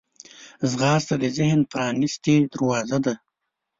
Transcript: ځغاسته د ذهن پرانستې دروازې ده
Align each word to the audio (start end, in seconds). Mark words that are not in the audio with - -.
ځغاسته 0.71 1.15
د 1.21 1.25
ذهن 1.37 1.59
پرانستې 1.71 2.35
دروازې 2.53 2.99
ده 3.05 3.13